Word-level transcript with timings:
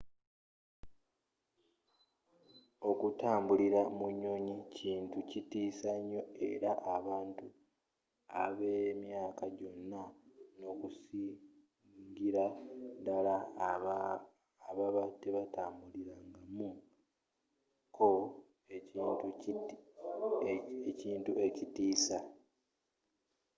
okutambulira 2.89 3.81
mu 3.97 4.05
nnyonyi 4.13 4.55
kintu 4.77 5.17
kitiisa 5.31 5.91
nyoo 6.09 6.25
eri 6.49 6.71
abantu 6.95 7.45
abemyaka 8.43 9.45
jona 9.59 10.01
n'okusingira 10.57 12.45
dala 13.05 13.35
singa 13.43 13.97
baba 14.77 15.03
tebagitambulirangamu 15.21 16.69
ko 17.97 18.09
ekintu 20.89 21.31
ekitiisa 21.45 22.19